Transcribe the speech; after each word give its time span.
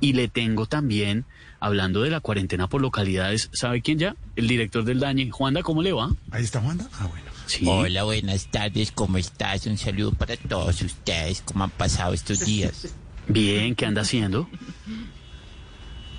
Y 0.00 0.12
le 0.12 0.28
tengo 0.28 0.66
también, 0.66 1.24
hablando 1.58 2.02
de 2.02 2.10
la 2.10 2.20
cuarentena 2.20 2.68
por 2.68 2.82
localidades, 2.82 3.48
¿sabe 3.52 3.82
quién 3.82 3.98
ya? 3.98 4.16
El 4.36 4.46
director 4.46 4.84
del 4.84 5.00
Dañe. 5.00 5.30
Juanda, 5.30 5.62
¿cómo 5.62 5.82
le 5.82 5.92
va? 5.92 6.10
Ahí 6.30 6.44
está 6.44 6.60
Juanda. 6.60 6.88
Ah, 6.98 7.06
bueno. 7.06 7.24
Sí. 7.46 7.64
Hola, 7.66 8.02
buenas 8.02 8.50
tardes, 8.50 8.90
¿cómo 8.92 9.18
estás? 9.18 9.66
Un 9.66 9.78
saludo 9.78 10.12
para 10.12 10.36
todos 10.36 10.82
ustedes, 10.82 11.42
¿cómo 11.44 11.64
han 11.64 11.70
pasado 11.70 12.12
estos 12.12 12.44
días? 12.44 12.88
Bien, 13.28 13.74
¿qué 13.74 13.86
anda 13.86 14.02
haciendo? 14.02 14.48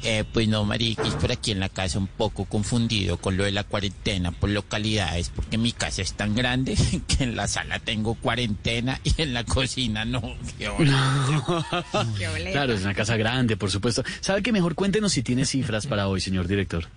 Eh, 0.04 0.24
pues 0.32 0.48
no, 0.48 0.64
mariquis, 0.64 1.14
por 1.16 1.32
aquí 1.32 1.52
en 1.52 1.60
la 1.60 1.70
casa 1.70 1.98
un 1.98 2.08
poco 2.08 2.46
confundido 2.46 3.18
con 3.18 3.38
lo 3.38 3.44
de 3.44 3.52
la 3.52 3.64
cuarentena 3.64 4.32
por 4.32 4.50
localidades, 4.50 5.30
porque 5.30 5.58
mi 5.58 5.72
casa 5.72 6.02
es 6.02 6.14
tan 6.14 6.36
grande 6.36 6.78
que 7.08 7.24
en 7.24 7.36
la 7.36 7.48
sala 7.48 7.80
tengo 7.80 8.16
cuarentena 8.16 9.00
y 9.04 9.22
en 9.22 9.34
la 9.34 9.44
cocina 9.44 10.06
no. 10.06 10.22
Qué 10.58 10.70
hola. 10.70 11.44
Claro, 12.52 12.74
es 12.74 12.82
una 12.82 12.94
casa 12.94 13.18
grande, 13.18 13.58
por 13.58 13.72
supuesto. 13.72 14.04
¿Sabe 14.22 14.42
qué? 14.42 14.52
Mejor 14.52 14.76
cuéntenos 14.76 15.12
si 15.12 15.24
tiene 15.24 15.46
cifras 15.46 15.88
para 15.88 16.08
hoy, 16.08 16.22
señor 16.22 16.48
director. 16.48 16.88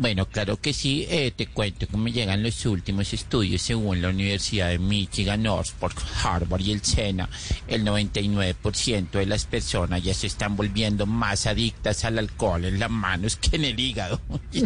Bueno, 0.00 0.26
claro 0.26 0.60
que 0.60 0.72
sí, 0.72 1.08
eh, 1.10 1.32
te 1.34 1.48
cuento 1.48 1.88
me 1.98 2.12
llegan 2.12 2.44
los 2.44 2.64
últimos 2.66 3.12
estudios 3.12 3.62
según 3.62 4.00
la 4.00 4.10
Universidad 4.10 4.68
de 4.68 4.78
Michigan, 4.78 5.44
Oxford, 5.48 5.92
Harvard 6.22 6.60
y 6.60 6.70
el 6.70 6.84
SENA. 6.84 7.28
El 7.66 7.84
99% 7.84 9.10
de 9.10 9.26
las 9.26 9.44
personas 9.46 10.00
ya 10.00 10.14
se 10.14 10.28
están 10.28 10.54
volviendo 10.54 11.04
más 11.04 11.46
adictas 11.46 12.04
al 12.04 12.18
alcohol 12.18 12.64
en 12.64 12.78
las 12.78 12.90
manos 12.90 13.34
que 13.34 13.56
en 13.56 13.64
el 13.64 13.80
hígado. 13.80 14.20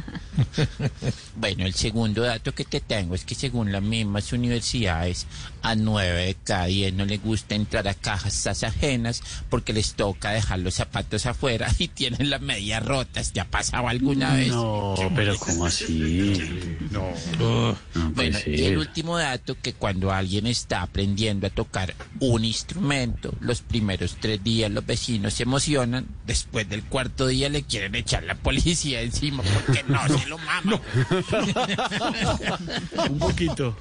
bueno, 1.35 1.65
el 1.65 1.73
segundo 1.73 2.21
dato 2.21 2.53
que 2.53 2.65
te 2.65 2.79
tengo 2.79 3.15
es 3.15 3.25
que 3.25 3.35
según 3.35 3.71
las 3.71 3.81
mismas 3.81 4.31
universidades, 4.33 5.27
a 5.61 5.75
nueve 5.75 6.25
de 6.25 6.35
cada 6.35 6.65
diez 6.65 6.93
no 6.93 7.05
les 7.05 7.21
gusta 7.21 7.55
entrar 7.55 7.87
a 7.87 7.93
cajas 7.93 8.63
ajenas 8.63 9.21
porque 9.49 9.73
les 9.73 9.93
toca 9.93 10.31
dejar 10.31 10.59
los 10.59 10.75
zapatos 10.75 11.25
afuera 11.25 11.69
y 11.77 11.87
tienen 11.87 12.29
las 12.29 12.41
medias 12.41 12.83
rotas. 12.85 13.33
¿Ya 13.33 13.43
ha 13.43 13.47
pasado 13.47 13.87
alguna 13.87 14.35
vez? 14.35 14.49
No, 14.49 14.95
pero 15.15 15.37
¿cómo 15.37 15.65
así? 15.65 16.57
No. 16.91 17.09
No 17.39 17.77
puede 18.13 18.31
Bueno, 18.31 18.39
y 18.45 18.63
el 18.65 18.77
último 18.77 19.17
dato 19.17 19.55
que 19.61 19.73
cuando 19.73 20.11
alguien 20.11 20.45
está 20.47 20.81
aprendiendo 20.81 21.47
a 21.47 21.49
tocar 21.49 21.93
un 22.19 22.43
instrumento, 22.43 23.33
los 23.39 23.61
primeros 23.61 24.17
tres 24.19 24.43
días 24.43 24.69
los 24.69 24.85
vecinos 24.85 25.35
se 25.35 25.43
emocionan, 25.43 26.07
después 26.25 26.67
del 26.67 26.83
cuarto 26.83 27.27
día 27.27 27.49
le 27.49 27.63
quieren 27.63 27.95
echar 27.95 28.23
la 28.23 28.35
policía 28.35 29.01
encima 29.01 29.43
porque 29.43 29.83
no 29.83 30.05
se 30.07 30.27
lo 30.31 30.37
maman. 30.37 30.79
Un 33.11 33.19
poquito. 33.19 33.75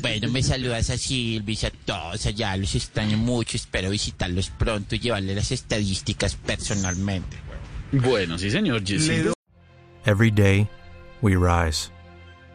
Bueno, 0.00 0.28
me 0.30 0.42
saludas 0.42 0.90
a 0.90 0.96
Silvis, 0.96 1.64
a 1.64 1.70
todos 1.70 2.26
allá, 2.26 2.56
los 2.56 2.74
extraño 2.74 3.16
mucho, 3.16 3.56
espero 3.56 3.90
visitarlos 3.90 4.50
pronto 4.50 4.94
y 4.94 5.00
llevarles 5.00 5.36
las 5.36 5.50
estadísticas 5.50 6.36
personalmente. 6.36 7.36
Bueno, 7.92 8.38
sí, 8.38 8.50
señor. 8.50 8.82
Every 10.06 10.30
day, 10.30 10.68
we 11.20 11.36
rise, 11.36 11.90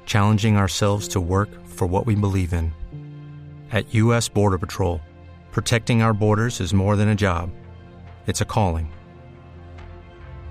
challenging 0.06 0.58
ourselves 0.58 1.08
to 1.10 1.20
work 1.20 1.50
for 1.68 1.88
what 1.88 2.06
we 2.06 2.16
believe 2.16 2.54
in. 2.54 2.74
At 3.72 3.94
U.S. 3.94 4.30
Border 4.30 4.58
Patrol, 4.58 5.02
protecting 5.52 6.02
our 6.02 6.14
borders 6.14 6.62
is 6.62 6.74
more 6.74 6.96
than 6.96 7.10
a 7.10 7.16
job, 7.16 7.50
it's 8.26 8.42
a 8.42 8.46
calling. 8.46 8.90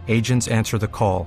Agents 0.08 0.48
answer 0.48 0.78
the 0.78 0.86
call, 0.86 1.26